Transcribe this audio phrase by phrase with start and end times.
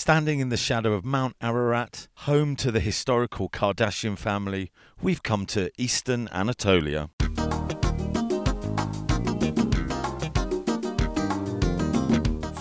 [0.00, 5.44] Standing in the shadow of Mount Ararat, home to the historical Kardashian family, we've come
[5.44, 7.10] to eastern Anatolia.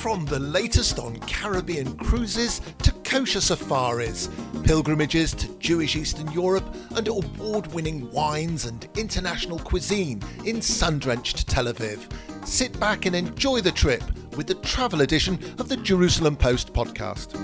[0.01, 4.27] From the latest on Caribbean cruises to kosher safaris,
[4.65, 11.47] pilgrimages to Jewish Eastern Europe, and award winning wines and international cuisine in sun drenched
[11.47, 12.01] Tel Aviv.
[12.45, 14.03] Sit back and enjoy the trip
[14.35, 17.37] with the travel edition of the Jerusalem Post podcast.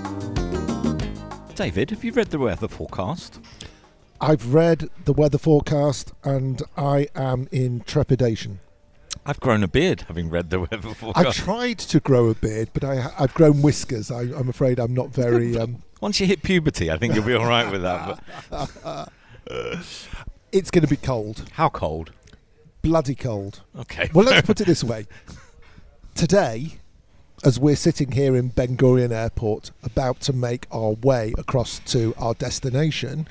[1.54, 3.40] David, have you read the weather forecast?
[4.20, 8.60] I've read the weather forecast and I am in trepidation.
[9.24, 11.16] I've grown a beard having read the weather forecast.
[11.16, 11.38] I forecast.
[11.38, 14.10] tried to grow a beard, but I, I've grown whiskers.
[14.10, 15.56] I, I'm afraid I'm not very.
[15.60, 18.22] Um, Once you hit puberty, I think you'll be all right with that.
[18.50, 19.08] But
[20.52, 22.12] it's going to be cold, how cold?
[22.86, 23.62] bloody cold.
[23.76, 24.10] Okay.
[24.14, 25.06] Well, let's put it this way.
[26.16, 26.78] Today,
[27.44, 32.14] as we're sitting here in Ben Gurion Airport, about to make our way across to
[32.16, 33.28] our destination,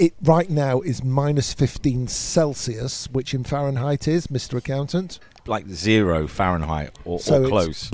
[0.00, 4.58] it right now is minus 15 Celsius, which in Fahrenheit is, Mr.
[4.58, 5.20] Accountant.
[5.46, 7.90] like zero Fahrenheit or, So or close.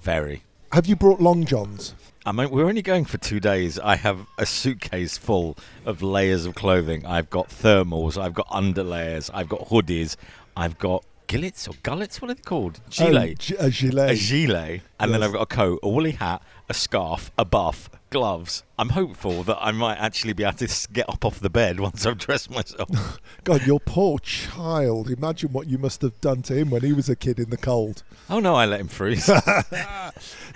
[0.00, 0.42] Very.
[0.72, 1.94] Have you brought long johns?
[2.24, 3.78] I mean, we're only going for two days.
[3.78, 5.54] I have a suitcase full
[5.84, 7.04] of layers of clothing.
[7.04, 10.16] I've got thermals, I've got underlayers, I've got hoodies,
[10.56, 12.20] I've got gillets or gullets.
[12.20, 12.80] What are they called?
[12.86, 13.38] Oh, Gilet.
[13.38, 14.10] gi- a gilet.
[14.10, 17.88] a gilet, and then I've got a coat, a woolly hat, a scarf, a buff,
[18.10, 18.64] gloves.
[18.78, 22.04] I'm hopeful that I might actually be able to get up off the bed once
[22.04, 23.20] I've dressed myself.
[23.44, 25.08] God, your poor child.
[25.10, 27.56] Imagine what you must have done to him when he was a kid in the
[27.56, 28.02] cold.
[28.28, 29.30] oh no, I let him freeze.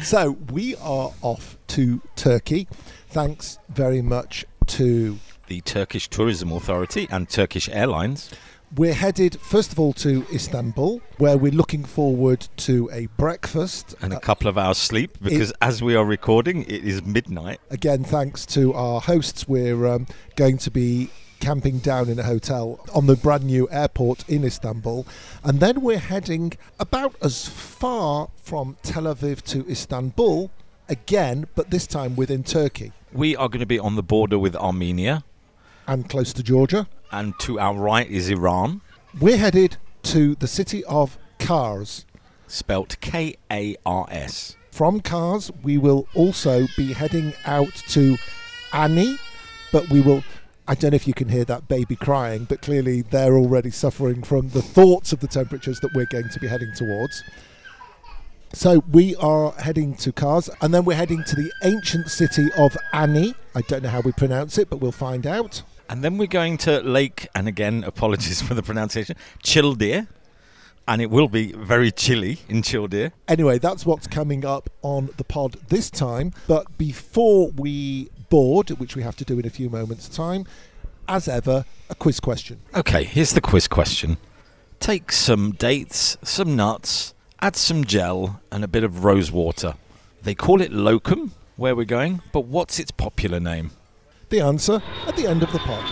[0.03, 2.67] So we are off to Turkey.
[3.09, 5.19] Thanks very much to.
[5.47, 8.31] the Turkish Tourism Authority and Turkish Airlines.
[8.75, 13.95] We're headed, first of all, to Istanbul, where we're looking forward to a breakfast.
[14.01, 17.61] And a Uh, couple of hours sleep because as we are recording, it is midnight.
[17.71, 20.07] again, thanks to our hosts, we're um,
[20.37, 25.07] going to be camping down in a hotel on the brand new airport in Istanbul.
[25.45, 30.51] And then we're heading about as far from Tel Aviv to Istanbul
[30.89, 34.57] again, but this time within Turkey We are going to be on the border with
[34.57, 35.25] Armenia,
[35.87, 36.87] and close to Georgia.
[37.13, 38.81] And to our right is Iran,
[39.21, 42.07] We're headed to the city of Kars.
[42.47, 44.57] spelt K A R S.
[44.71, 48.17] From Kars, we will also be heading out to
[48.73, 49.19] Ani,
[49.71, 50.25] but we will.
[50.67, 54.23] I don't know if you can hear that baby crying, but clearly they're already suffering
[54.23, 57.23] from the thoughts of the temperatures that we're going to be heading towards.
[58.55, 62.77] So we are heading to Kars, and then we're heading to the ancient city of
[62.93, 63.35] Ani.
[63.55, 65.63] I don't know how we pronounce it, but we'll find out.
[65.89, 70.09] And then we're going to Lake, and again, apologies for the pronunciation, Childir.
[70.89, 73.13] And it will be very chilly in Childir.
[73.29, 76.33] Anyway, that's what's coming up on the pod this time.
[76.49, 80.45] But before we board, which we have to do in a few moments' time,
[81.07, 82.61] as ever, a quiz question.
[82.75, 84.17] Okay, here's the quiz question.
[84.81, 89.75] Take some dates, some nuts, add some gel, and a bit of rose water.
[90.23, 93.71] They call it lokum, where we're going, but what's its popular name?
[94.33, 95.85] The answer at the end of the pod.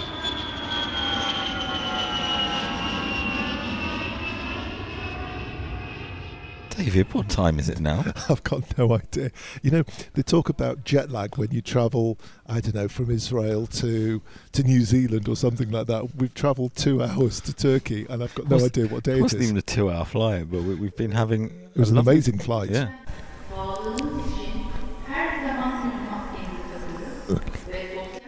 [6.70, 8.04] David, what time is it now?
[8.30, 9.32] I've got no idea.
[9.62, 9.82] You know,
[10.14, 14.62] they talk about jet lag when you travel, I don't know, from Israel to to
[14.62, 16.14] New Zealand or something like that.
[16.16, 19.18] We've travelled two hours to Turkey, and I've got no Was- idea what day It
[19.18, 19.48] it wasn't is.
[19.48, 21.50] even a two-hour flight, but we, we've been having.
[21.74, 22.70] It was an lovely- amazing flight.
[22.70, 22.90] Yeah.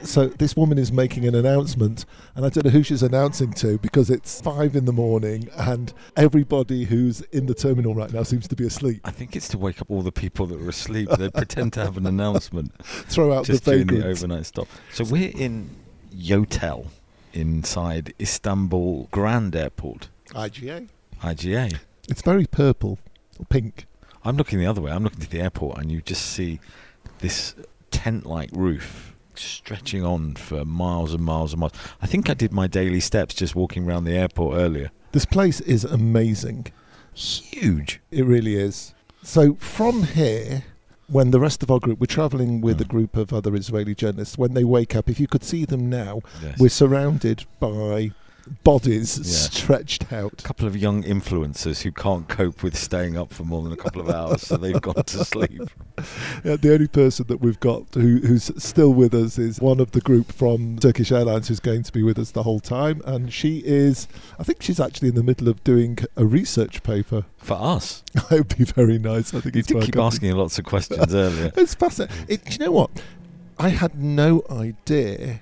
[0.05, 2.05] So this woman is making an announcement,
[2.35, 5.93] and I don't know who she's announcing to because it's five in the morning, and
[6.17, 9.01] everybody who's in the terminal right now seems to be asleep.
[9.05, 11.09] I think it's to wake up all the people that are asleep.
[11.11, 14.69] They pretend to have an announcement Throw out just the during the overnight stop.
[14.93, 15.71] So we're in
[16.15, 16.87] Yotel
[17.33, 20.89] inside Istanbul Grand Airport, IGA.
[21.23, 21.79] IGA.
[22.09, 22.99] It's very purple
[23.39, 23.87] or pink.
[24.25, 24.91] I'm looking the other way.
[24.91, 26.61] I'm looking to the airport, and you just see
[27.21, 27.55] this
[27.91, 29.12] tent-like roof
[29.43, 31.73] stretching on for miles and miles and miles.
[32.01, 34.91] I think I did my daily steps just walking around the airport earlier.
[35.13, 36.67] This place is amazing.
[37.15, 38.01] Huge.
[38.11, 38.95] It really is.
[39.23, 40.65] So from here,
[41.09, 42.89] when the rest of our group, we're travelling with a Mm.
[42.89, 46.21] group of other Israeli journalists, when they wake up, if you could see them now,
[46.43, 46.59] Yes.
[46.59, 48.13] we're surrounded by
[48.65, 49.25] bodies Yeah.
[49.25, 50.35] stretched out.
[50.41, 53.77] A couple of young influencers who can't cope with staying up for more than a
[53.77, 55.63] couple of hours, so they've gone to sleep.
[56.45, 59.93] Yeah, the only person that we've got who, who's still with us is one of
[59.93, 63.01] the group from Turkish Airlines who's going to be with us the whole time.
[63.05, 64.09] And she is,
[64.39, 67.25] I think she's actually in the middle of doing a research paper.
[67.37, 69.33] For us, It would be very nice.
[69.35, 70.03] I think you did keep company.
[70.05, 71.53] asking lots of questions earlier.
[71.57, 72.17] It's fascinating.
[72.29, 72.91] It, do you know what?
[73.59, 75.41] I had no idea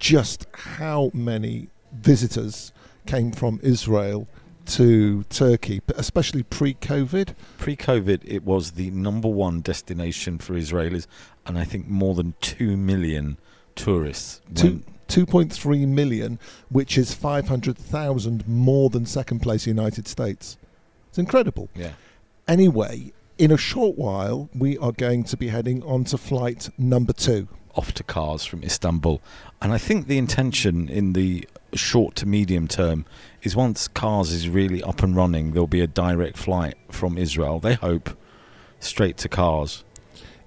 [0.00, 1.68] just how many
[2.00, 2.72] visitors
[3.06, 4.26] came from Israel
[4.66, 7.34] to Turkey, but especially pre-COVID.
[7.58, 11.06] Pre-COVID, it was the number one destination for Israelis,
[11.46, 13.38] and I think more than two million
[13.76, 14.40] tourists.
[14.54, 20.56] Two, went- 2.3 million, which is 500,000 more than second place United States.
[21.08, 21.68] It's incredible.
[21.74, 21.92] yeah.
[22.48, 27.12] Anyway, in a short while, we are going to be heading on to flight number
[27.12, 27.48] two.
[27.74, 29.20] off to Kars from Istanbul.
[29.60, 33.04] And I think the intention in the short to medium term
[33.42, 37.58] is once Kars is really up and running, there'll be a direct flight from Israel.
[37.60, 38.10] They hope
[38.80, 39.84] straight to Kars.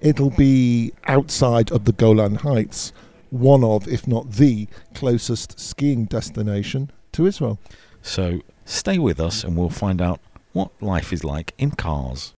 [0.01, 2.93] It'll be outside of the Golan Heights,
[3.29, 7.59] one of, if not the closest skiing destination to Israel.
[8.01, 10.21] So stay with us and we'll find out
[10.53, 12.33] what life is like in Kars.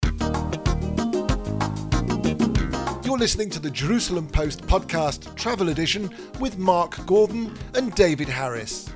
[3.20, 6.08] Listening to the Jerusalem Post podcast travel edition
[6.38, 8.87] with Mark Gordon and David Harris.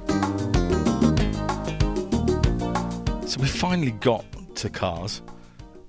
[3.31, 4.25] So we finally got
[4.55, 5.21] to Kars.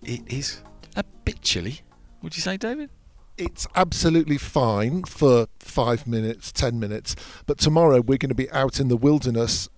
[0.04, 0.60] It is
[0.98, 1.80] a bit chilly.
[2.24, 2.90] Would you say, David?
[3.38, 7.16] It's absolutely fine for five minutes, ten minutes,
[7.46, 9.70] but tomorrow we're going to be out in the wilderness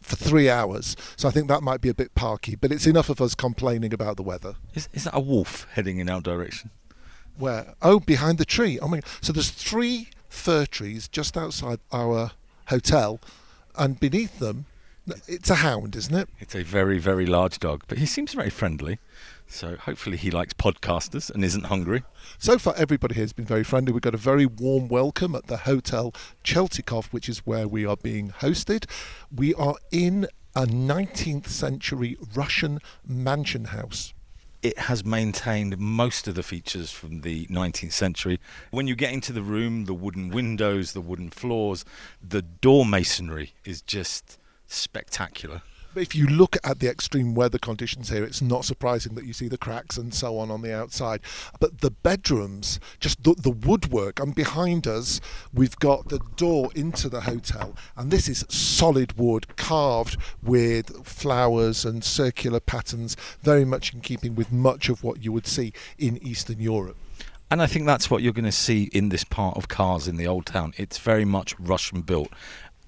[0.00, 0.96] for three hours.
[1.18, 3.92] So I think that might be a bit parky, but it's enough of us complaining
[3.92, 4.54] about the weather.
[4.72, 6.70] Is, is that a wolf heading in our direction?
[7.38, 7.74] Where?
[7.82, 8.78] Oh, behind the tree.
[8.78, 9.00] Oh my!
[9.20, 12.32] So there's three fir trees just outside our
[12.68, 13.20] hotel,
[13.76, 14.66] and beneath them,
[15.28, 16.28] it's a hound, isn't it?
[16.40, 18.98] It's a very, very large dog, but he seems very friendly.
[19.46, 22.02] So hopefully he likes podcasters and isn't hungry.
[22.38, 23.92] So far, everybody here has been very friendly.
[23.92, 26.12] We've got a very warm welcome at the Hotel
[26.42, 28.90] Cheltikov, which is where we are being hosted.
[29.34, 34.12] We are in a 19th century Russian mansion house.
[34.62, 38.40] It has maintained most of the features from the 19th century.
[38.70, 41.84] When you get into the room, the wooden windows, the wooden floors,
[42.26, 45.62] the door masonry is just spectacular.
[45.96, 49.32] But if you look at the extreme weather conditions here, it's not surprising that you
[49.32, 51.22] see the cracks and so on on the outside.
[51.58, 55.22] But the bedrooms, just the, the woodwork, and behind us,
[55.54, 61.86] we've got the door into the hotel, and this is solid wood carved with flowers
[61.86, 66.22] and circular patterns, very much in keeping with much of what you would see in
[66.22, 66.98] Eastern Europe.
[67.48, 70.16] And I think that's what you're going to see in this part of Kars in
[70.16, 70.74] the old town.
[70.76, 72.28] It's very much Russian built.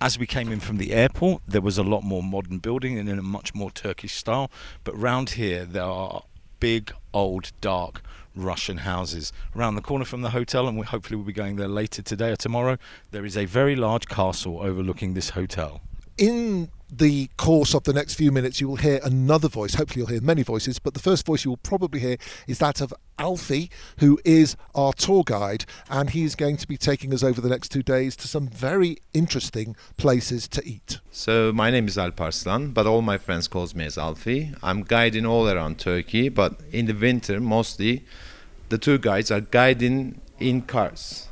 [0.00, 3.08] As we came in from the airport, there was a lot more modern building and
[3.08, 4.48] in a much more Turkish style.
[4.84, 6.22] But round here, there are
[6.60, 8.00] big, old, dark
[8.36, 9.32] Russian houses.
[9.56, 12.30] Around the corner from the hotel, and we hopefully we'll be going there later today
[12.30, 12.78] or tomorrow,
[13.10, 15.80] there is a very large castle overlooking this hotel.
[16.16, 19.74] in the course of the next few minutes, you will hear another voice.
[19.74, 22.80] Hopefully, you'll hear many voices, but the first voice you will probably hear is that
[22.80, 27.22] of Alfie, who is our tour guide, and he is going to be taking us
[27.22, 31.00] over the next two days to some very interesting places to eat.
[31.10, 34.54] So my name is Alp Arslan, but all my friends calls me as Alfie.
[34.62, 38.04] I'm guiding all around Turkey, but in the winter mostly
[38.68, 41.28] the tour guides are guiding in Kars.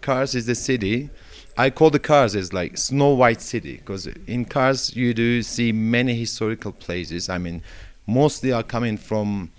[0.00, 1.10] Kars is the city.
[1.56, 5.70] I call the Kars as like Snow White City because in Kars you do see
[5.70, 7.28] many historical places.
[7.28, 7.62] I mean,
[8.06, 9.52] mostly are coming from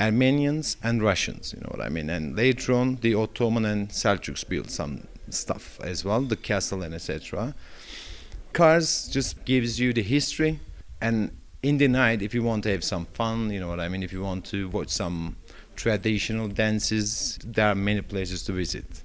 [0.00, 1.52] Armenians and Russians.
[1.52, 2.08] You know what I mean?
[2.08, 6.94] And later on, the Ottoman and Seljuks built some stuff as well, the castle and
[6.94, 7.54] etc.
[8.52, 10.60] Kars just gives you the history,
[11.00, 13.88] and in the night, if you want to have some fun, you know what I
[13.88, 14.02] mean.
[14.02, 15.36] If you want to watch some
[15.76, 19.02] traditional dances, there are many places to visit.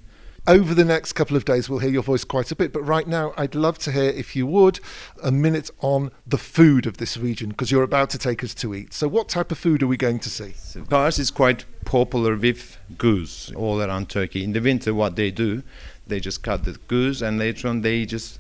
[0.48, 3.06] Over the next couple of days, we'll hear your voice quite a bit, but right
[3.06, 4.80] now, I'd love to hear, if you would,
[5.22, 8.74] a minute on the food of this region because you're about to take us to
[8.74, 8.94] eat.
[8.94, 10.54] So, what type of food are we going to see?
[10.54, 14.46] So is quite popular with goose all around Turkey.
[14.46, 15.64] In the winter, what they do,
[16.08, 18.40] they just cut the goose, and later on they just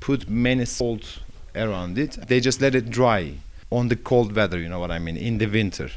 [0.00, 1.20] put many salt
[1.54, 2.18] around it.
[2.28, 3.32] They just let it dry
[3.70, 4.58] on the cold weather.
[4.58, 5.16] You know what I mean?
[5.16, 5.88] In the winter,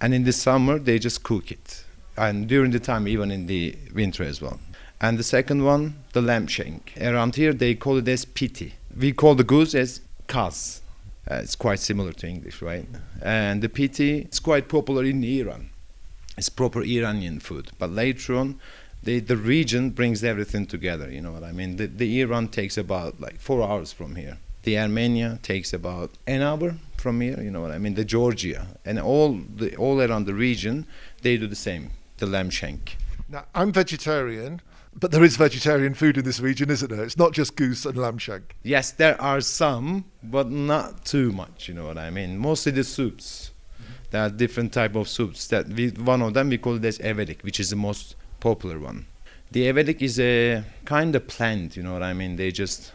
[0.00, 1.84] and in the summer they just cook it,
[2.16, 4.60] and during the time even in the winter as well.
[5.04, 6.94] And the second one, the lamb shank.
[6.98, 8.72] Around here they call it as piti.
[8.98, 10.80] We call the goose as kaz.
[11.30, 12.88] Uh, it's quite similar to English, right?
[13.20, 15.68] And the piti, it's quite popular in Iran.
[16.38, 17.70] It's proper Iranian food.
[17.78, 18.58] But later on,
[19.02, 21.10] the, the region brings everything together.
[21.10, 21.76] You know what I mean?
[21.76, 24.38] The, the Iran takes about like four hours from here.
[24.62, 27.42] The Armenia takes about an hour from here.
[27.42, 27.92] You know what I mean?
[27.92, 30.86] The Georgia and all the all around the region,
[31.20, 31.90] they do the same.
[32.16, 32.96] The lamb shank.
[33.28, 34.60] Now, I'm vegetarian,
[34.98, 37.04] but there is vegetarian food in this region, isn't there?
[37.04, 38.56] It's not just goose and lamb shank.
[38.62, 41.68] Yes, there are some, but not too much.
[41.68, 42.38] You know what I mean?
[42.38, 43.52] Mostly the soups.
[44.10, 45.48] There are different type of soups.
[45.48, 48.78] That we, one of them we call it as everik, which is the most popular
[48.78, 49.06] one.
[49.50, 51.76] The everik is a kind of plant.
[51.76, 52.36] You know what I mean?
[52.36, 52.92] They just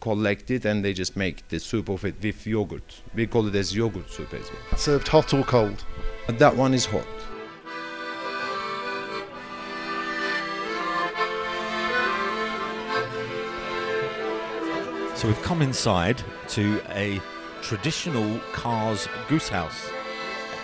[0.00, 3.02] collect it and they just make the soup of it with yogurt.
[3.14, 4.78] We call it as yogurt soup as well.
[4.78, 5.84] Served hot or cold?
[6.28, 7.06] That one is hot.
[15.20, 17.20] So we've come inside to a
[17.60, 19.90] traditional Kars goose house.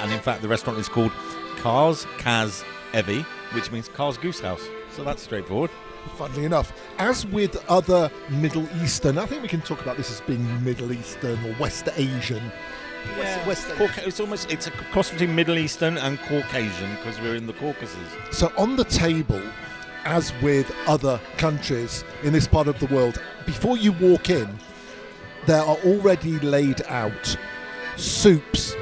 [0.01, 1.13] And in fact, the restaurant is called
[1.59, 3.23] Kars Kaz Evi,
[3.53, 4.63] which means Kars Goose House.
[4.93, 5.71] So that's straightforward.
[6.17, 10.23] Funnily enough, as with other Middle Eastern, I think we can talk about this as
[10.23, 12.51] being Middle Eastern or West Asian.
[13.19, 13.77] West, West Asian.
[13.77, 17.53] Cauca- it's almost it's a cross between Middle Eastern and Caucasian because we're in the
[17.53, 17.99] Caucasus.
[18.31, 19.43] So on the table,
[20.07, 24.49] as with other countries in this part of the world, before you walk in,
[25.47, 27.37] there are already laid out
[27.97, 28.75] soups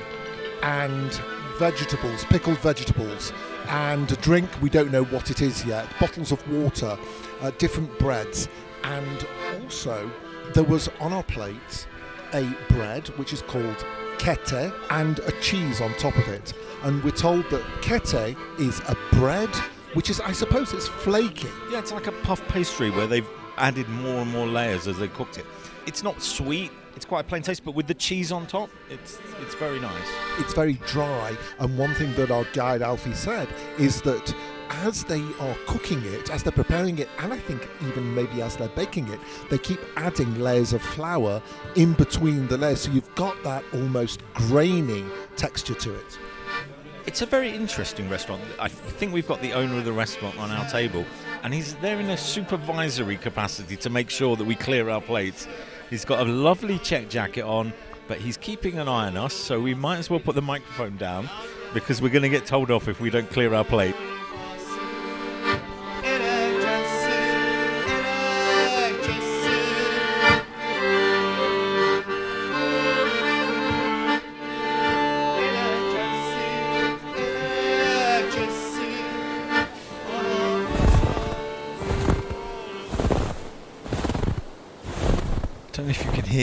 [0.63, 1.21] and
[1.59, 3.33] vegetables, pickled vegetables,
[3.69, 4.51] and a drink.
[4.61, 5.89] We don't know what it is yet.
[5.99, 6.99] Bottles of water,
[7.41, 8.49] uh, different breads,
[8.83, 9.27] and
[9.63, 10.11] also
[10.53, 11.87] there was on our plates
[12.35, 13.87] a bread which is called
[14.19, 16.53] kete and a cheese on top of it.
[16.83, 19.51] And we're told that kete is a bread
[19.95, 21.49] which is, I suppose, it's flaky.
[21.71, 25.09] Yeah, it's like a puff pastry where they've added more and more layers as they
[25.09, 25.47] cooked it.
[25.87, 26.71] It's not sweet.
[26.97, 30.09] It's quite a plain taste, but with the cheese on top, it's it's very nice.
[30.39, 31.37] It's very dry.
[31.59, 33.49] And one thing that our guide Alfie said
[33.79, 34.33] is that
[34.71, 38.57] as they are cooking it, as they're preparing it, and I think even maybe as
[38.57, 39.19] they're baking it,
[39.51, 41.43] they keep adding layers of flour
[41.75, 42.83] in between the layers.
[42.83, 45.05] So you've got that almost grainy
[45.37, 46.19] texture to it.
[47.07, 48.43] It's a very interesting restaurant.
[48.59, 51.05] I think we've got the owner of the restaurant on our table,
[51.43, 55.47] and he's there in a supervisory capacity to make sure that we clear our plates.
[55.91, 57.75] He's got a lovely check jacket on,
[58.09, 60.97] but he's keeping an eye on us, so we might as well put the microphone
[60.97, 61.29] down
[61.75, 63.95] because we're going to get told off if we don't clear our plate.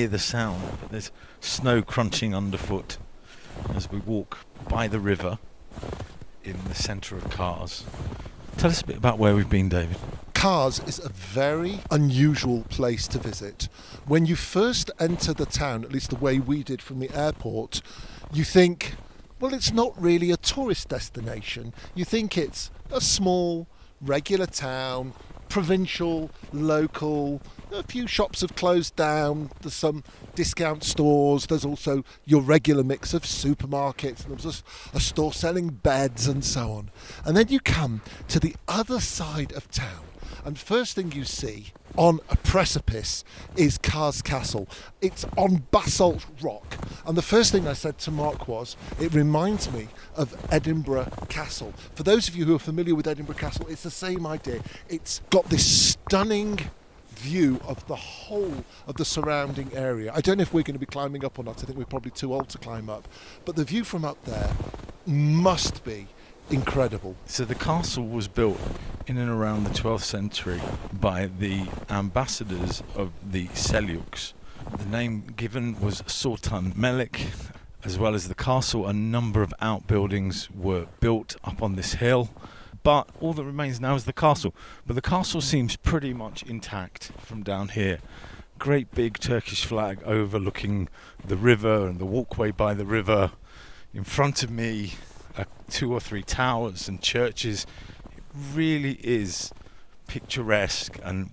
[0.01, 2.97] Hear the sound, but there's snow crunching underfoot
[3.75, 5.37] as we walk by the river
[6.43, 7.85] in the centre of Kars.
[8.57, 9.97] Tell us a bit about where we've been, David.
[10.33, 13.69] Kars is a very unusual place to visit.
[14.07, 17.83] When you first enter the town, at least the way we did from the airport,
[18.33, 18.95] you think,
[19.39, 21.75] well, it's not really a tourist destination.
[21.93, 23.67] You think it's a small,
[24.01, 25.13] regular town,
[25.51, 27.41] provincial, local.
[27.73, 29.51] A few shops have closed down.
[29.61, 30.03] There's some
[30.33, 31.45] discount stores.
[31.45, 34.25] There's also your regular mix of supermarkets.
[34.25, 36.89] And there's a, a store selling beds and so on.
[37.25, 40.05] And then you come to the other side of town.
[40.45, 43.23] And first thing you see on a precipice
[43.55, 44.67] is Kars Castle.
[45.01, 46.77] It's on basalt rock.
[47.05, 51.73] And the first thing I said to Mark was, it reminds me of Edinburgh Castle.
[51.95, 54.61] For those of you who are familiar with Edinburgh Castle, it's the same idea.
[54.89, 56.59] It's got this stunning
[57.21, 60.11] view of the whole of the surrounding area.
[60.13, 61.61] I don't know if we're going to be climbing up or not.
[61.61, 63.07] I think we're probably too old to climb up.
[63.45, 64.51] But the view from up there
[65.05, 66.07] must be
[66.51, 67.15] incredible.
[67.25, 68.59] So the castle was built
[69.07, 74.33] in and around the 12th century by the ambassadors of the Seljuks.
[74.77, 77.27] The name given was Sultan Melik.
[77.83, 82.29] As well as the castle, a number of outbuildings were built up on this hill.
[82.83, 84.53] But all that remains now is the castle.
[84.85, 87.99] But the castle seems pretty much intact from down here.
[88.59, 90.89] Great big Turkish flag overlooking
[91.25, 93.31] the river and the walkway by the river.
[93.93, 94.93] In front of me,
[95.37, 97.65] uh, two or three towers and churches.
[98.15, 98.23] It
[98.53, 99.51] really is
[100.07, 101.29] picturesque and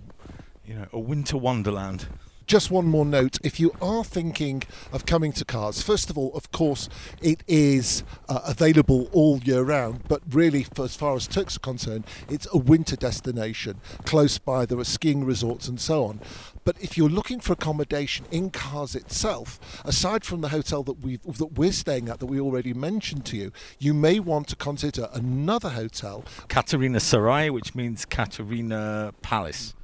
[0.64, 2.06] you know a winter wonderland.
[2.46, 3.36] Just one more note.
[3.44, 6.88] If you are thinking of coming to Kars, first of all, of course,
[7.20, 11.60] it is uh, available all year round, but really, for, as far as Turks are
[11.60, 13.82] concerned, it's a winter destination.
[14.06, 16.20] Close by, there are skiing resorts and so on.
[16.68, 21.16] But if you're looking for accommodation in Kars itself, aside from the hotel that we
[21.16, 25.08] that we're staying at that we already mentioned to you, you may want to consider
[25.14, 29.74] another hotel Katerina Sarai, which means Katerina Palace.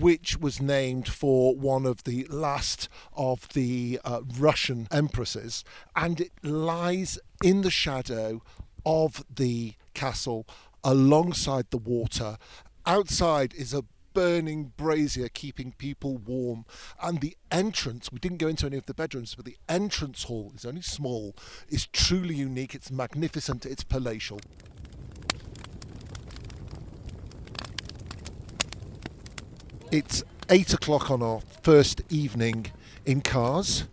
[0.00, 5.62] which was named for one of the last of the uh, Russian empresses,
[5.94, 8.42] and it lies in the shadow
[8.84, 10.44] of the castle
[10.82, 12.36] alongside the water.
[12.84, 13.84] Outside is a
[14.16, 16.64] burning brazier keeping people warm.
[17.02, 20.52] And the entrance, we didn't go into any of the bedrooms, but the entrance hall
[20.56, 21.36] is only small,
[21.68, 24.40] is truly unique, it's magnificent, it's palatial.
[29.92, 32.68] It's eight o'clock on our first evening
[33.04, 33.84] in Kars.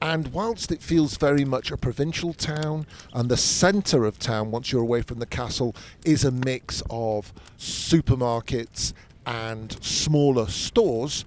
[0.00, 4.72] And whilst it feels very much a provincial town, and the centre of town, once
[4.72, 8.94] you're away from the castle, is a mix of supermarkets
[9.26, 11.24] and smaller stores,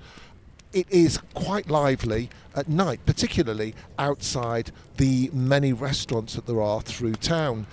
[0.73, 7.13] it is quite lively at night, particularly outside the many restaurants that there are through
[7.13, 7.65] town.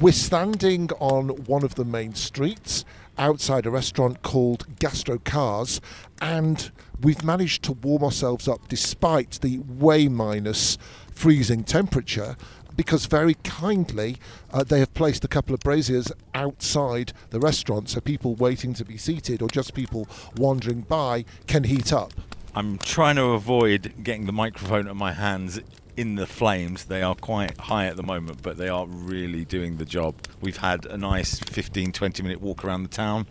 [0.00, 2.84] We're standing on one of the main streets
[3.16, 5.80] outside a restaurant called Gastro Kars,
[6.20, 6.70] and
[7.02, 10.76] we've managed to warm ourselves up despite the way minus
[11.12, 12.36] freezing temperature
[12.76, 14.16] because very kindly
[14.52, 18.84] uh, they have placed a couple of braziers outside the restaurant so people waiting to
[18.84, 22.12] be seated or just people wandering by can heat up.
[22.54, 25.60] I'm trying to avoid getting the microphone at my hands
[25.96, 26.86] in the flames.
[26.86, 30.14] They are quite high at the moment, but they are really doing the job.
[30.40, 33.26] We've had a nice 15 20 minute walk around the town,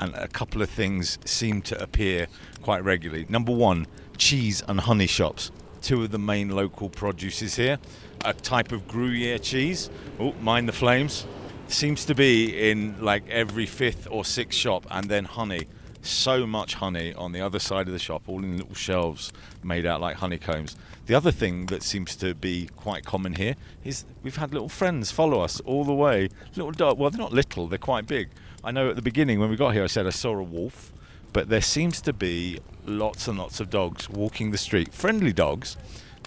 [0.00, 2.28] and a couple of things seem to appear
[2.62, 3.26] quite regularly.
[3.28, 5.50] Number one, cheese and honey shops.
[5.80, 7.78] Two of the main local produces here.
[8.24, 9.90] A type of Gruyere cheese.
[10.20, 11.26] Oh, mind the flames.
[11.68, 15.66] Seems to be in like every fifth or sixth shop, and then honey
[16.02, 19.86] so much honey on the other side of the shop, all in little shelves made
[19.86, 20.76] out like honeycombs.
[21.06, 25.10] The other thing that seems to be quite common here is we've had little friends
[25.10, 26.28] follow us all the way.
[26.56, 28.30] Little dog, well, they're not little, they're quite big.
[28.64, 30.92] I know at the beginning when we got here, I said I saw a wolf,
[31.32, 35.76] but there seems to be lots and lots of dogs walking the street, friendly dogs.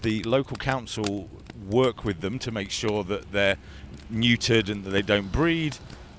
[0.02, 1.28] The local council
[1.68, 3.56] work with them to make sure that they're
[4.12, 5.76] neutered and that they don't breed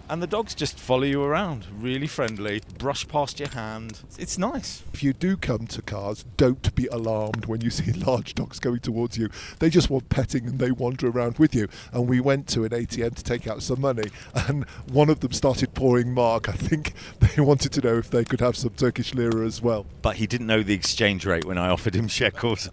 [0.09, 3.99] and the dogs just follow you around, really friendly, brush past your hand.
[4.17, 4.83] It's nice.
[4.93, 8.79] If you do come to Kars, don't be alarmed when you see large dogs going
[8.79, 9.29] towards you.
[9.59, 11.67] They just want petting and they wander around with you.
[11.91, 14.09] And we went to an ATM to take out some money,
[14.47, 16.47] and one of them started pouring mark.
[16.47, 19.85] I think they wanted to know if they could have some Turkish lira as well.
[20.01, 22.69] But he didn't know the exchange rate when I offered him shekels.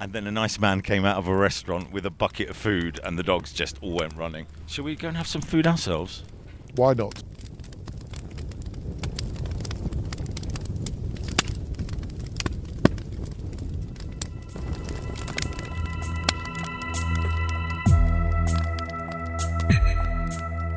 [0.00, 3.00] And then a nice man came out of a restaurant with a bucket of food,
[3.04, 4.46] and the dogs just all went running.
[4.66, 6.24] Shall we go and have some food ourselves?
[6.74, 7.22] Why not?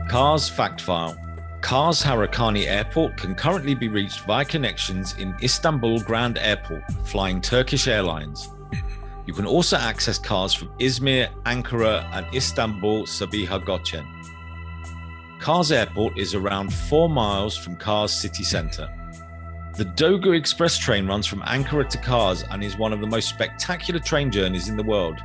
[0.10, 1.16] Kars Fact File
[1.62, 7.88] Kars Harakani Airport can currently be reached via connections in Istanbul Grand Airport, flying Turkish
[7.88, 8.50] Airlines.
[9.28, 14.06] You can also access Kars from Izmir, Ankara, and Istanbul Sabiha Gökçen.
[15.42, 18.88] Kars Airport is around four miles from Kars city centre.
[19.76, 23.28] The Dogu Express train runs from Ankara to Kars and is one of the most
[23.28, 25.20] spectacular train journeys in the world.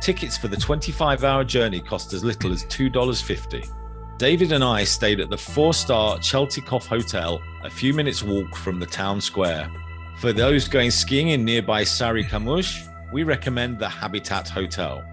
[0.00, 3.68] Tickets for the 25 hour journey cost as little as $2.50.
[4.18, 8.80] David and I stayed at the four star Cheltikov Hotel, a few minutes' walk from
[8.80, 9.70] the town square.
[10.16, 15.04] For those going skiing in nearby Sarıkamış, we recommend the Habitat Hotel.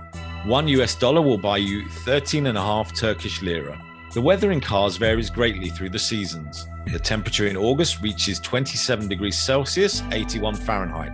[0.45, 3.79] One US dollar will buy you 13 and a half Turkish lira.
[4.13, 6.67] The weather in Kars varies greatly through the seasons.
[6.91, 11.13] The temperature in August reaches 27 degrees Celsius, 81 Fahrenheit.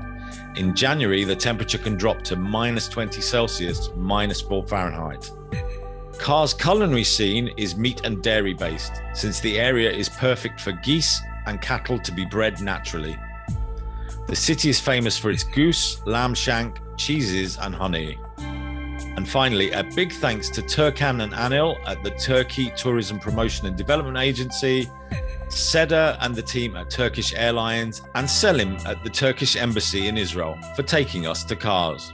[0.56, 5.30] In January, the temperature can drop to minus 20 Celsius, minus 4 Fahrenheit.
[6.18, 11.22] Kars' culinary scene is meat and dairy based, since the area is perfect for geese
[11.46, 13.18] and cattle to be bred naturally.
[14.30, 18.16] The city is famous for its goose, lamb shank, cheeses, and honey.
[18.38, 23.76] And finally, a big thanks to Turkan and Anil at the Turkey Tourism Promotion and
[23.76, 24.88] Development Agency,
[25.48, 30.56] Seda and the team at Turkish Airlines, and Selim at the Turkish Embassy in Israel
[30.76, 32.14] for taking us to Kars.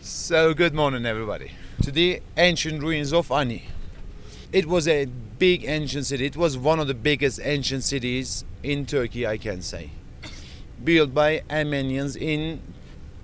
[0.00, 1.52] So, good morning, everybody.
[1.82, 3.66] To the ancient ruins of Ani.
[4.52, 5.04] It was a
[5.38, 6.26] big ancient city.
[6.26, 9.90] It was one of the biggest ancient cities in Turkey, I can say.
[10.82, 12.60] Built by Armenians in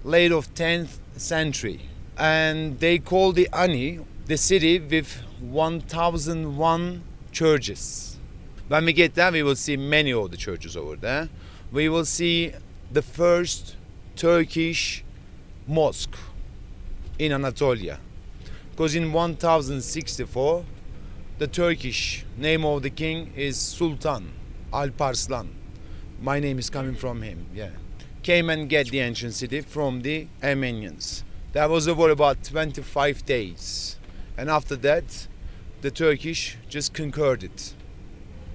[0.05, 1.81] late of 10th century.
[2.17, 8.17] And they call the Ani the city with 1001 churches.
[8.69, 11.29] When we get there, we will see many of the churches over there.
[11.73, 12.53] We will see
[12.91, 13.77] the first
[14.17, 15.05] Turkish
[15.67, 16.17] mosque
[17.19, 17.99] in Anatolia.
[18.71, 20.65] Because in 1064,
[21.39, 24.33] the Turkish name of the king is Sultan
[24.73, 25.49] Alparslan.
[26.21, 27.47] My name is coming from him.
[27.55, 27.71] Yeah,
[28.23, 31.25] came and get the ancient city from the Armenians.
[31.53, 33.97] That was over about 25 days,
[34.37, 35.29] and after that,
[35.81, 37.75] the Turkish just conquered it.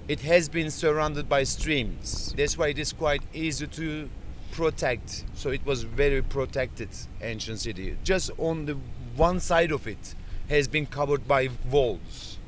[0.06, 2.34] It has been surrounded by streams.
[2.36, 4.10] That's why it is quite easy to
[4.52, 5.24] protect.
[5.34, 6.90] So it was very protected
[7.22, 7.96] ancient city.
[8.04, 8.76] Just on the
[9.16, 10.14] one side of it
[10.48, 12.38] has been covered by walls.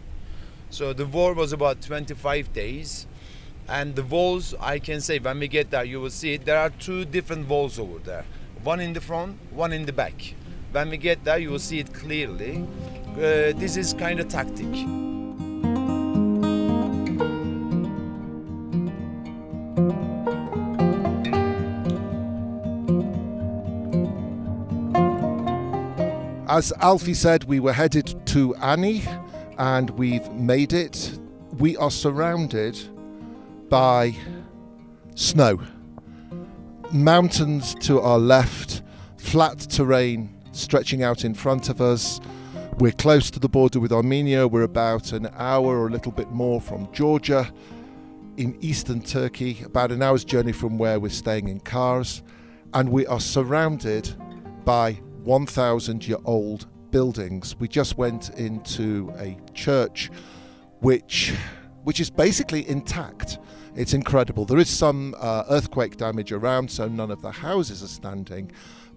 [0.70, 3.06] So the war was about 25 days.
[3.68, 6.44] And the walls, I can say, when we get there, you will see it.
[6.44, 8.24] There are two different walls over there
[8.62, 10.34] one in the front, one in the back.
[10.72, 12.66] When we get there, you will see it clearly.
[13.12, 14.66] Uh, this is kind of tactic.
[26.48, 29.04] As Alfie said, we were headed to Ani
[29.58, 31.18] and we've made it.
[31.58, 32.78] We are surrounded
[33.68, 34.16] by
[35.14, 35.60] snow.
[36.92, 38.82] Mountains to our left,
[39.16, 42.20] flat terrain stretching out in front of us.
[42.78, 44.46] We're close to the border with Armenia.
[44.46, 47.52] We're about an hour or a little bit more from Georgia
[48.36, 52.22] in eastern Turkey, about an hour's journey from where we're staying in Kars.
[52.74, 54.14] And we are surrounded
[54.64, 54.92] by
[55.24, 57.56] 1,000 year old buildings.
[57.58, 60.10] We just went into a church
[60.80, 61.34] which,
[61.84, 63.38] which is basically intact.
[63.76, 64.46] It's incredible.
[64.46, 68.50] There is some uh, earthquake damage around, so none of the houses are standing,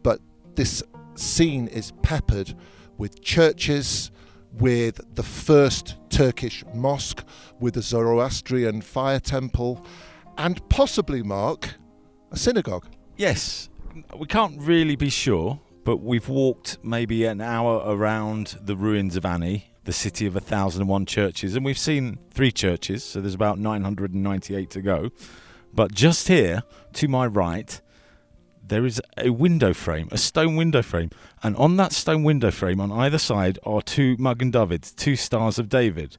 [0.04, 0.22] but
[0.56, 0.82] this
[1.16, 2.56] scene is peppered
[2.98, 4.10] with churches,
[4.54, 7.26] with the first Turkish mosque,
[7.60, 9.86] with a Zoroastrian fire temple,
[10.38, 11.76] and possibly, Mark,
[12.32, 12.86] a synagogue.
[13.18, 13.70] Yes,
[14.18, 19.26] we can't really be sure, but we've walked maybe an hour around the ruins of
[19.26, 24.70] Ani, the city of 1001 churches, and we've seen three churches, so there's about 998
[24.70, 25.10] to go.
[25.74, 26.62] But just here,
[26.94, 27.82] to my right,
[28.64, 31.10] there is a window frame, a stone window frame,
[31.42, 35.58] and on that stone window frame on either side are two Magen Davids, two stars
[35.58, 36.18] of David.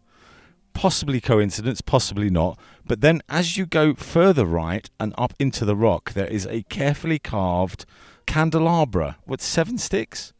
[0.72, 2.58] Possibly coincidence, possibly not.
[2.84, 6.64] But then as you go further right and up into the rock, there is a
[6.64, 7.86] carefully carved
[8.26, 10.32] candelabra with seven sticks,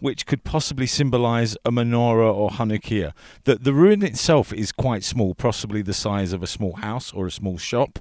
[0.00, 3.12] which could possibly symbolize a menorah or Hanukkah.
[3.44, 7.26] The, the ruin itself is quite small, possibly the size of a small house or
[7.26, 7.98] a small shop.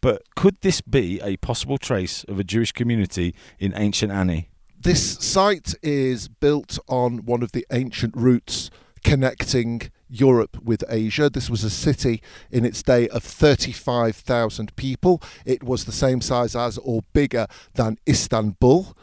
[0.00, 4.48] But could this be a possible trace of a Jewish community in ancient Ani?
[4.80, 8.70] This site is built on one of the ancient routes
[9.04, 11.30] connecting Europe with Asia.
[11.30, 15.22] This was a city in its day of 35,000 people.
[15.44, 18.96] It was the same size as or bigger than Istanbul.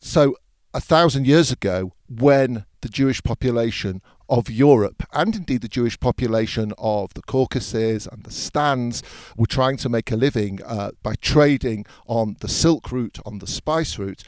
[0.00, 0.36] So,
[0.78, 6.72] a thousand years ago, when the Jewish population of Europe and indeed the Jewish population
[6.78, 9.02] of the Caucasus and the Stands
[9.36, 13.46] were trying to make a living uh, by trading on the Silk route, on the
[13.48, 14.22] spice route,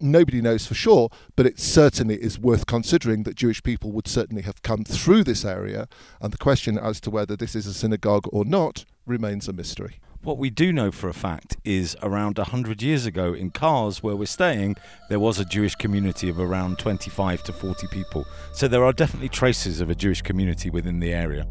[0.00, 4.44] nobody knows for sure, but it certainly is worth considering that Jewish people would certainly
[4.44, 5.86] have come through this area,
[6.22, 10.00] and the question as to whether this is a synagogue or not remains a mystery.
[10.22, 14.14] What we do know for a fact is around 100 years ago in Kars, where
[14.14, 14.76] we're staying,
[15.08, 18.26] there was a Jewish community of around 25 to 40 people.
[18.52, 21.46] So there are definitely traces of a Jewish community within the area.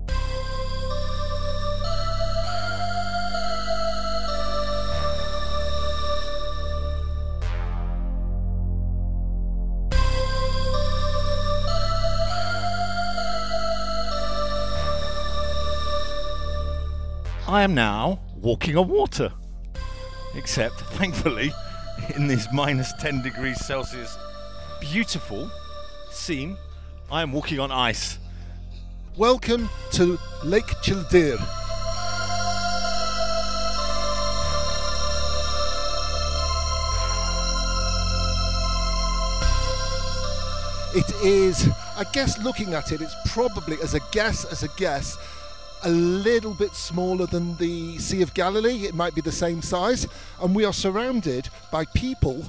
[17.48, 19.32] I am now walking on water.
[20.36, 21.52] Except, thankfully,
[22.16, 24.18] in this minus 10 degrees Celsius
[24.80, 25.52] beautiful
[26.10, 26.58] scene,
[27.12, 28.18] I am walking on ice.
[29.18, 31.38] Welcome to Lake Childir.
[40.96, 45.18] It is, I guess, looking at it, it's probably, as a guess, as a guess,
[45.84, 48.86] a little bit smaller than the Sea of Galilee.
[48.86, 50.08] It might be the same size.
[50.42, 52.44] And we are surrounded by people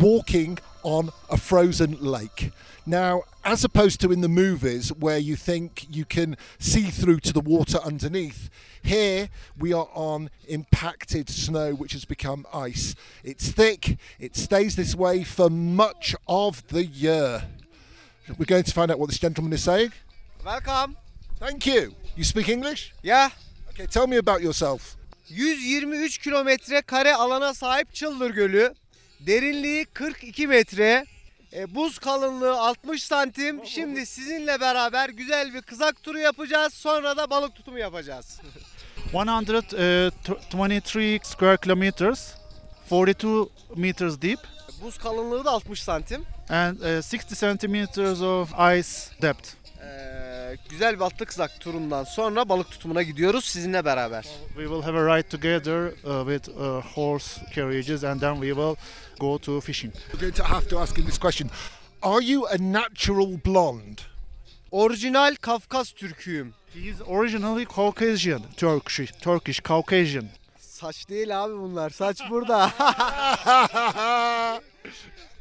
[0.00, 2.52] walking on a frozen lake.
[2.84, 7.32] Now, as opposed to in the movies where you think you can see through to
[7.32, 8.50] the water underneath,
[8.82, 12.94] here we are on impacted snow which has become ice.
[13.24, 17.42] It's thick, it stays this way for much of the year.
[18.38, 19.92] We're going to find out what this gentleman is saying.
[20.44, 20.96] Welcome.
[21.40, 21.92] Thank you.
[22.16, 22.92] You speak English?
[23.02, 23.30] Yeah.
[23.70, 24.96] Okay, tell me about yourself.
[25.28, 28.74] 123 kilometre kare alana sahip Çıldır Gölü.
[29.20, 31.06] Derinliği 42 metre.
[31.52, 33.66] E, buz kalınlığı 60 santim.
[33.66, 36.74] Şimdi sizinle beraber güzel bir kızak turu yapacağız.
[36.74, 38.40] Sonra da balık tutumu yapacağız.
[40.60, 42.34] 123 square kilometers,
[42.88, 44.38] 42 meters deep,
[44.82, 46.24] Buz kalınlığı da 60 santim.
[46.48, 48.88] and uh, 60 centimeters of ice
[49.22, 49.48] depth.
[49.82, 50.35] Ee,
[50.68, 54.22] güzel bir atlı kızak turundan sonra balık tutumuna gidiyoruz sizinle beraber.
[54.48, 58.74] We will have a ride together uh, with uh, horse carriages, and then we will
[59.20, 59.94] go to fishing.
[59.94, 61.50] We're going to have to ask him this question.
[62.02, 64.02] Are you a natural blonde?
[64.70, 66.54] Orijinal Kafkas Türküyüm.
[66.74, 70.28] He is originally Caucasian, Turkish, Turkish Caucasian.
[70.58, 71.90] Saç değil abi bunlar.
[71.90, 72.70] Saç burada.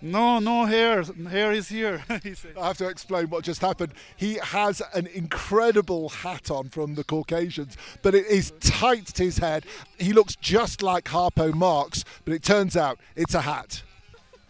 [0.00, 1.02] No, no hair.
[1.02, 2.04] Hair is here.
[2.22, 2.34] he.
[2.58, 3.92] I have to explain what just happened.
[4.16, 9.38] He has an incredible hat on from the Caucasians, but it is tight to his
[9.38, 9.64] head.
[9.98, 13.82] He looks just like Harpo Marx, but it turns out it's a hat.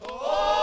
[0.02, 0.58] Oh!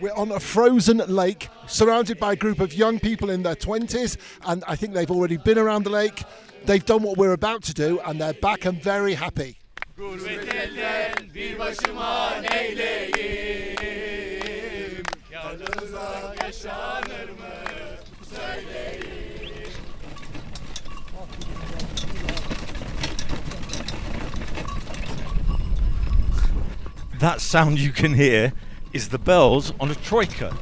[0.00, 4.16] We're on a frozen lake surrounded by a group of young people in their 20s,
[4.46, 6.22] and I think they've already been around the lake.
[6.64, 9.58] They've done what we're about to do, and they're back and very happy.
[27.18, 28.52] That sound you can hear
[28.92, 30.54] is the bells on a troika.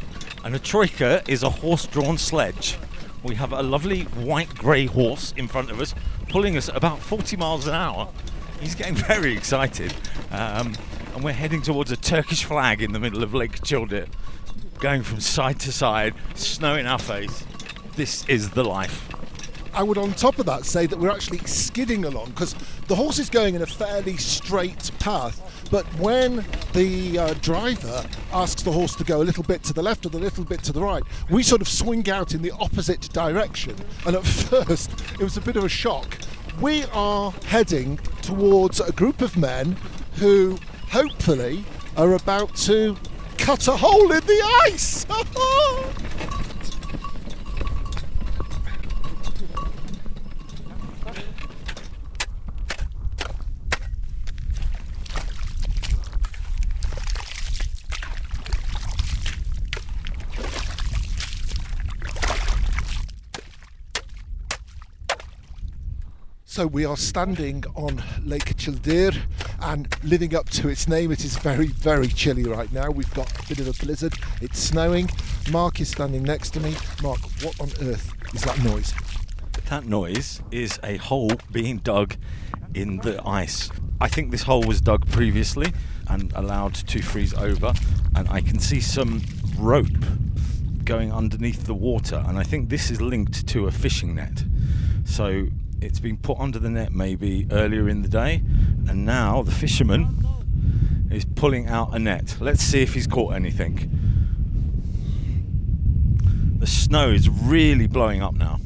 [0.45, 2.79] And a troika is a horse drawn sledge.
[3.25, 5.97] We have a lovely white grey horse in front of us,
[6.29, 8.09] pulling us at about 40 miles an hour.
[8.61, 9.93] He's getting very excited.
[10.31, 10.77] Um,
[11.14, 14.07] and we're heading towards a Turkish flag in the middle of Lake Childir,
[14.79, 17.45] going from side to side, snow in our face.
[17.97, 19.09] This is the life.
[19.75, 22.55] I would, on top of that, say that we're actually skidding along because
[22.87, 25.63] the horse is going in a fairly straight path.
[25.75, 29.83] But when the uh, driver asks the horse to go a little bit to the
[29.83, 32.53] left or a little bit to the right, we sort of swing out in the
[32.53, 33.75] opposite direction.
[34.07, 36.17] And at first, it was a bit of a shock.
[36.61, 39.77] We are heading towards a group of men
[40.13, 40.61] who
[40.91, 41.65] hopefully
[41.97, 42.97] are about to
[43.37, 45.05] cut a hole in the ice.
[66.55, 69.12] So we are standing on Lake Childir
[69.61, 71.11] and living up to its name.
[71.11, 72.93] It is very, very chilly right now.
[72.93, 74.14] We've got a bit of a blizzard.
[74.40, 75.11] It's snowing.
[75.51, 76.77] Mark is standing next to me.
[77.03, 78.95] Mark, what on earth is that noise?
[79.69, 82.14] That noise is a hole being dug
[82.73, 83.69] in the ice.
[84.01, 85.73] I think this hole was dug previously
[86.09, 87.73] and allowed to freeze over,
[88.14, 89.23] and I can see some
[89.59, 89.88] rope
[90.85, 94.45] going underneath the water, and I think this is linked to a fishing net.
[95.05, 95.49] So
[95.85, 98.42] it's been put under the net maybe earlier in the day,
[98.88, 100.27] and now the fisherman
[101.11, 102.37] is pulling out a net.
[102.40, 103.90] Let's see if he's caught anything.
[106.59, 108.61] The snow is really blowing up now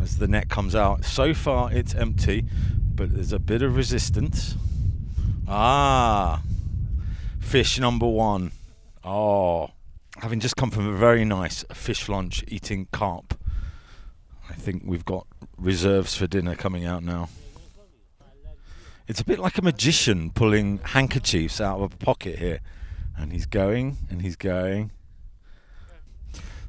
[0.00, 1.04] as the net comes out.
[1.04, 2.46] So far, it's empty,
[2.94, 4.56] but there's a bit of resistance.
[5.46, 6.42] Ah,
[7.38, 8.52] fish number one.
[9.04, 9.70] Oh,
[10.16, 13.34] having just come from a very nice fish lunch eating carp,
[14.52, 17.30] I think we've got reserves for dinner coming out now.
[19.08, 22.60] It's a bit like a magician pulling handkerchiefs out of a pocket here.
[23.16, 24.90] And he's going and he's going.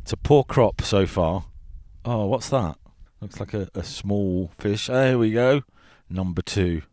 [0.02, 1.44] It's a poor crop so far.
[2.06, 2.78] Oh, what's that?
[3.20, 4.88] Looks like a, a small fish.
[4.88, 5.64] There we go.
[6.10, 6.84] Number two.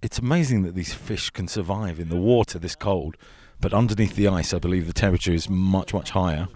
[0.00, 3.18] It's amazing that these fish can survive in the water this cold,
[3.60, 6.48] but underneath the ice, I believe the temperature is much, much higher.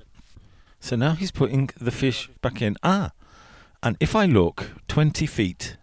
[0.80, 2.76] So now he's putting the fish back in.
[2.82, 3.12] Ah,
[3.86, 5.76] and if I look 20 feet,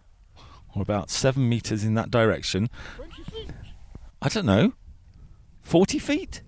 [0.76, 2.68] or about seven meters in that direction,
[4.20, 4.74] I don't know,
[5.62, 6.42] 40 feet?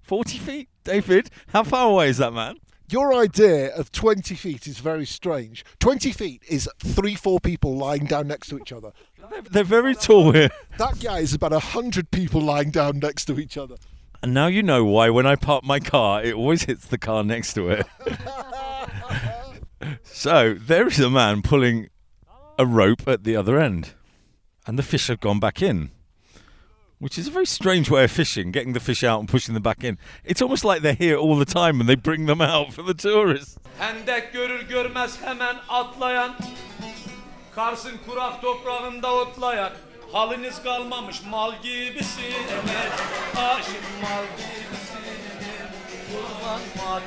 [0.00, 0.70] 40 feet?
[0.84, 2.56] David, how far away is that man?
[2.88, 5.66] Your idea of 20 feet is very strange.
[5.80, 8.92] 20 feet is three, four people lying down next to each other.
[9.30, 10.48] They're, they're very tall here.
[10.78, 13.76] That guy is about 100 people lying down next to each other.
[14.22, 17.22] And now you know why when I park my car, it always hits the car
[17.22, 17.86] next to it.
[20.02, 21.88] so there is a man pulling
[22.58, 23.94] a rope at the other end,
[24.66, 25.90] and the fish have gone back in.
[26.98, 29.62] which is a very strange way of fishing, getting the fish out and pushing them
[29.62, 29.98] back in.
[30.24, 32.94] It's almost like they're here all the time and they bring them out for the
[32.94, 33.56] tourists.
[37.54, 39.08] Kars'ın kurak toprağında
[40.12, 41.52] Haliniz kalmamış mal
[43.36, 44.24] Aşık mal
[46.10, 47.00] Kurban mal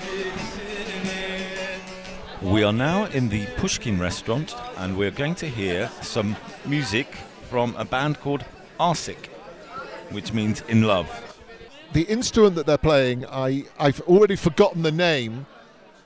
[2.41, 7.13] We are now in the Pushkin restaurant and we're going to hear some music
[7.51, 8.43] from a band called
[8.79, 9.27] Arsik,
[10.09, 11.07] which means in love.
[11.93, 15.45] The instrument that they're playing, I, I've already forgotten the name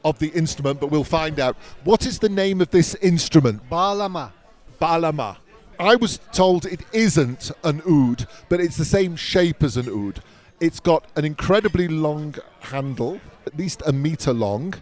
[0.03, 1.55] of the instrument, but we'll find out.
[1.85, 3.69] What is the name of this instrument?
[3.69, 4.33] Balama.
[4.81, 5.37] Balama.
[5.79, 10.21] I was told it isn't an oud, but it's the same shape as an oud.
[10.59, 14.73] It's got an incredibly long handle, at least a meter long,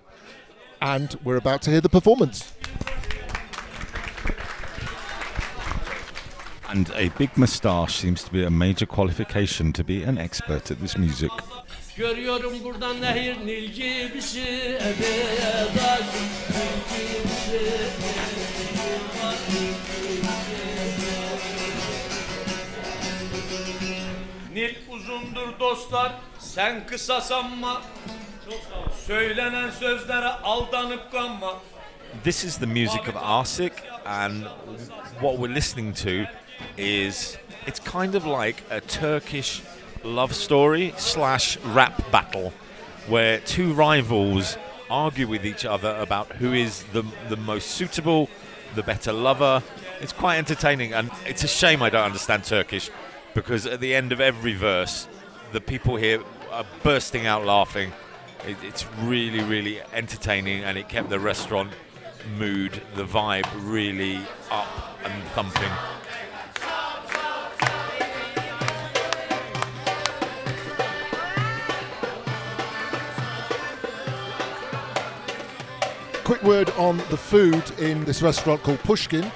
[0.83, 2.53] and we're about to hear the performance.
[6.69, 10.79] And a big moustache seems to be a major qualification to be an expert at
[10.81, 11.31] this music.
[11.97, 16.05] Görüyorum buradan nehir Nil gibisi Ebedaş
[16.51, 17.61] Nil gibisi
[24.53, 27.81] Nil uzundur dostlar Sen kısa sanma
[32.23, 33.71] This is the music of Arsik,
[34.05, 34.43] and
[35.21, 36.25] what we're listening to
[36.77, 39.61] is it's kind of like a Turkish
[40.03, 42.51] love story slash rap battle,
[43.07, 44.57] where two rivals
[44.89, 48.29] argue with each other about who is the the most suitable,
[48.75, 49.63] the better lover.
[50.01, 52.89] It's quite entertaining, and it's a shame I don't understand Turkish,
[53.33, 55.07] because at the end of every verse,
[55.53, 57.93] the people here are bursting out laughing.
[58.45, 61.71] It, it's really, really entertaining, and it kept the restaurant
[62.37, 64.19] mood, the vibe really
[64.51, 64.67] up
[65.05, 65.71] and thumping.
[76.25, 79.31] Quick word on the food in this restaurant called Pushkin.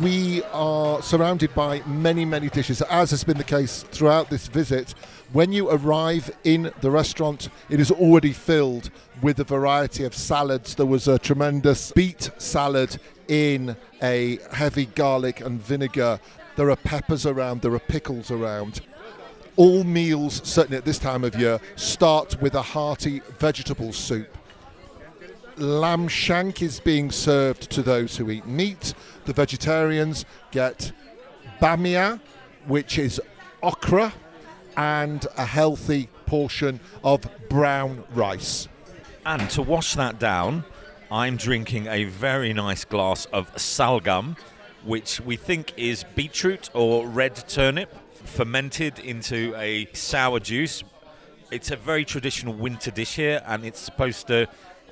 [0.00, 4.94] We are surrounded by many, many dishes, as has been the case throughout this visit.
[5.32, 10.74] When you arrive in the restaurant, it is already filled with a variety of salads.
[10.74, 16.18] There was a tremendous beet salad in a heavy garlic and vinegar.
[16.56, 18.80] There are peppers around, there are pickles around.
[19.56, 24.28] All meals, certainly at this time of year, start with a hearty vegetable soup
[25.58, 28.94] lamb shank is being served to those who eat meat.
[29.24, 30.92] The vegetarians get
[31.60, 32.20] bamia,
[32.66, 33.20] which is
[33.62, 34.12] okra,
[34.78, 38.68] and a healthy portion of brown rice.
[39.26, 40.64] And to wash that down,
[41.10, 44.38] I'm drinking a very nice glass of salgam,
[44.84, 47.92] which we think is beetroot or red turnip
[48.24, 50.84] fermented into a sour juice.
[51.50, 54.46] It's a very traditional winter dish here, and it's supposed to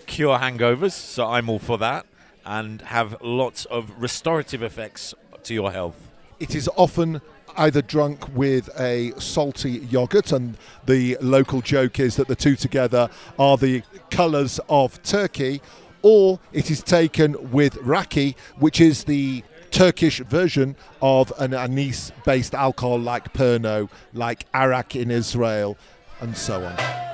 [0.07, 2.07] cure hangovers, so I'm all for that,
[2.45, 6.11] and have lots of restorative effects to your health.
[6.41, 7.21] It is often
[7.59, 13.09] either drunk with a salty yogurt, and the local joke is that the two together
[13.39, 15.61] are the colours of Turkey,
[16.03, 22.55] or it is taken with raki, which is the Turkish version of an anise based
[22.55, 25.77] alcohol like Pernod, like Arak in Israel,
[26.21, 27.06] and so on.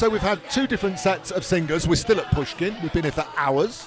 [0.00, 1.86] So we've had two different sets of singers.
[1.86, 2.74] We're still at Pushkin.
[2.80, 3.86] We've been here for hours.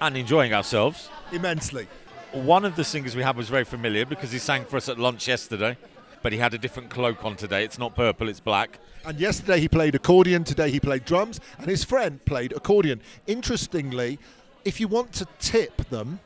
[0.00, 1.08] And enjoying ourselves.
[1.30, 1.86] Immensely.
[2.32, 4.98] One of the singers we had was very familiar because he sang for us at
[4.98, 5.78] lunch yesterday,
[6.24, 7.62] but he had a different cloak on today.
[7.62, 8.80] It's not purple, it's black.
[9.04, 13.00] And yesterday he played accordion, today he played drums, and his friend played accordion.
[13.28, 14.18] Interestingly,
[14.64, 16.18] if you want to tip them,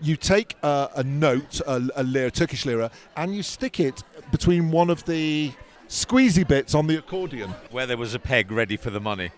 [0.00, 4.70] you take a, a note, a, a lira, Turkish lira, and you stick it between
[4.70, 5.52] one of the
[5.90, 7.50] squeezy bits on the accordion.
[7.70, 9.30] Where there was a peg ready for the money.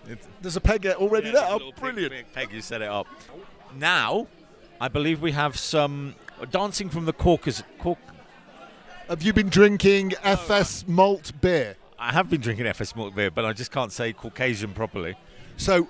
[0.42, 1.48] There's a peg already Yeah, there.
[1.50, 2.12] Oh, brilliant.
[2.12, 3.06] peg- Peg, you set it up.
[3.74, 4.26] Now,
[4.80, 7.62] I believe we have some uh, dancing from the Caucasus.
[7.80, 7.96] Cau-
[9.08, 11.76] Have you been drinking Efes malt beer?
[11.98, 15.14] I have been drinking Efes malt beer, but I just can't say Caucasian properly.
[15.56, 15.88] So,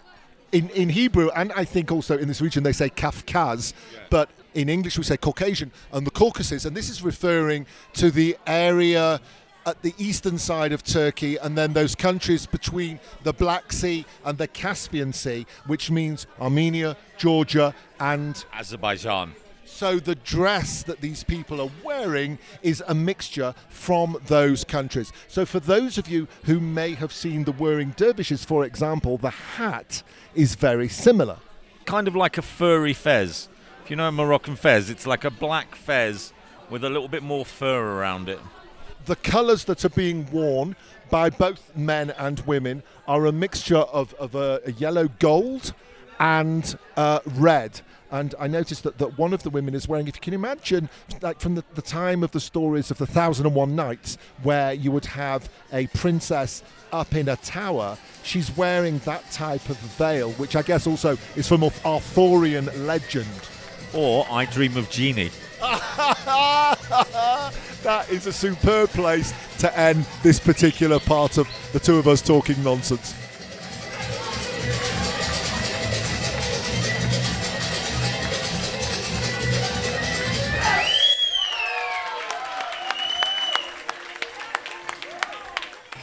[0.52, 3.72] in, in Hebrew, and I think also in this region, they say Kafkaz,
[4.10, 8.36] but in English we say Caucasian and the Caucasus, and this is referring to the
[8.46, 9.18] area
[9.66, 14.38] at the eastern side of Turkey and then those countries between the Black Sea and
[14.38, 19.34] the Caspian Sea, which means Armenia, Georgia, and Azerbaijan.
[19.64, 25.12] So the dress that these people are wearing is a mixture from those countries.
[25.28, 29.30] So for those of you who may have seen the whirling dervishes, for example, the
[29.30, 30.02] hat
[30.34, 31.38] is very similar.
[31.84, 33.48] Kind of like a furry fez.
[33.82, 36.32] If you know a Moroccan fez, it's like a black fez
[36.70, 38.38] with a little bit more fur around it.
[39.06, 40.76] The colours that are being worn
[41.10, 45.74] by both men and women are a mixture of, of a, a yellow gold
[46.20, 47.80] and uh, red.
[48.12, 50.88] And I noticed that, that one of the women is wearing, if you can imagine,
[51.22, 54.74] like from the, the time of the stories of the Thousand and One Nights, where
[54.74, 60.30] you would have a princess up in a tower, she's wearing that type of veil,
[60.32, 63.26] which I guess also is from Arthurian legend.
[63.94, 65.30] Or I Dream of Jeannie.
[67.82, 72.20] that is a superb place to end this particular part of the two of us
[72.20, 73.14] talking nonsense.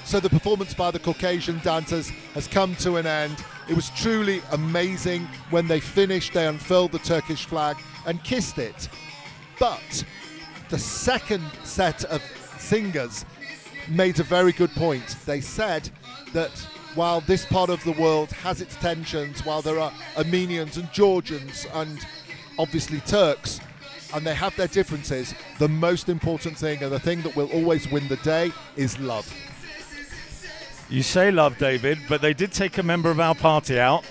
[0.05, 3.43] So the performance by the Caucasian dancers has come to an end.
[3.67, 5.27] It was truly amazing.
[5.49, 8.87] When they finished, they unfurled the Turkish flag and kissed it.
[9.59, 10.03] But
[10.69, 12.21] the second set of
[12.57, 13.25] singers
[13.89, 15.17] made a very good point.
[15.25, 15.89] They said
[16.33, 16.51] that
[16.95, 21.65] while this part of the world has its tensions, while there are Armenians and Georgians
[21.73, 22.05] and
[22.57, 23.59] obviously Turks,
[24.13, 27.89] and they have their differences, the most important thing and the thing that will always
[27.91, 29.31] win the day is love.
[30.89, 34.03] You say love, David, but they did take a member of our party out,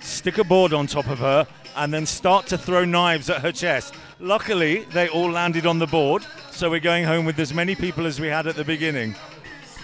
[0.00, 3.50] stick a board on top of her, and then start to throw knives at her
[3.50, 3.94] chest.
[4.22, 8.06] Luckily, they all landed on the board, so we're going home with as many people
[8.06, 9.16] as we had at the beginning.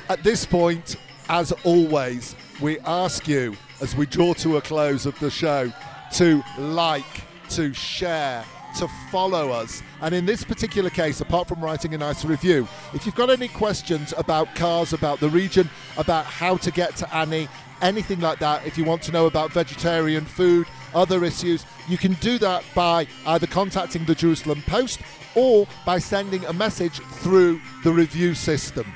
[0.08, 0.94] At this point,
[1.28, 5.72] as always, we ask you, as we draw to a close of the show,
[6.12, 8.44] to like, to share,
[8.78, 9.82] to follow us.
[10.02, 13.48] And in this particular case, apart from writing a nice review, if you've got any
[13.48, 17.48] questions about Kars, about the region, about how to get to Ani,
[17.82, 22.14] anything like that, if you want to know about vegetarian food, other issues, you can
[22.14, 25.00] do that by either contacting the Jerusalem Post
[25.34, 28.86] or by sending a message through the review system.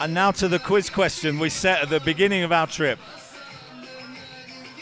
[0.00, 2.98] And now to the quiz question we set at the beginning of our trip.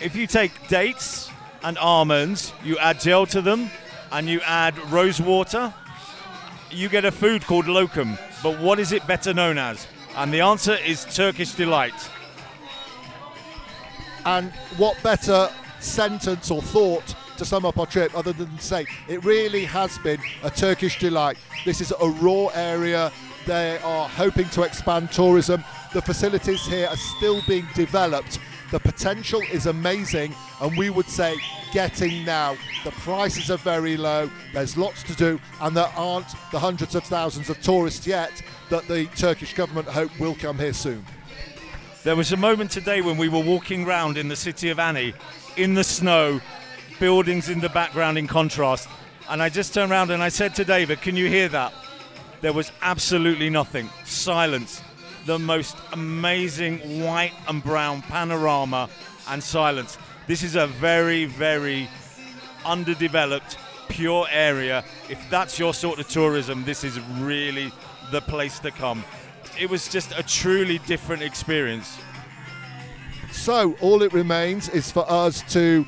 [0.01, 1.31] If you take dates
[1.65, 3.71] and almonds, you add gel to them,
[4.13, 5.75] and you add rose water,
[6.71, 8.19] you get a food called lokum.
[8.43, 9.87] But what is it better known as?
[10.17, 12.11] And the answer is Turkish delight.
[14.25, 15.51] And what better
[15.81, 20.21] sentence or thought to sum up our trip other than say it really has been
[20.43, 21.39] a Turkish delight.
[21.65, 23.13] This is a raw area.
[23.47, 25.65] They are hoping to expand tourism.
[25.95, 28.39] The facilities here are still being developed.
[28.71, 31.37] The potential is amazing, and we would say
[31.73, 32.57] getting now.
[32.85, 37.05] The prices are very low, there's lots to do, and there aren't the hundreds of
[37.05, 41.05] thousands of tourists yet that the Turkish government hope will come here soon.
[42.05, 45.15] There was a moment today when we were walking around in the city of Ani,
[45.57, 46.41] in the snow,
[47.01, 48.89] buildings in the background in contrast,
[49.29, 51.73] and I just turned around and I said to David, Can you hear that?
[52.41, 53.91] There was absolutely nothing.
[54.05, 54.83] Silence.
[55.27, 58.89] The most amazing white and brown panorama
[59.29, 59.99] and silence.
[60.27, 61.89] This is a very, very
[62.65, 64.85] underdeveloped, pure area.
[65.09, 67.73] If that's your sort of tourism, this is really
[68.11, 69.05] the place to come.
[69.59, 71.99] It was just a truly different experience.
[73.31, 75.87] So, all it remains is for us to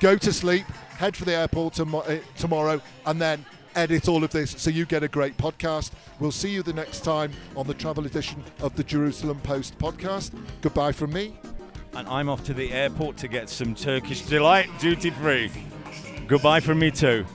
[0.00, 0.66] go to sleep,
[0.96, 4.84] head for the airport tom- uh, tomorrow, and then edit all of this so you
[4.84, 5.92] get a great podcast.
[6.20, 10.32] We'll see you the next time on the travel edition of the Jerusalem Post podcast.
[10.60, 11.34] Goodbye from me
[11.94, 15.50] and I'm off to the airport to get some Turkish delight duty free.
[16.26, 17.26] Goodbye from me too.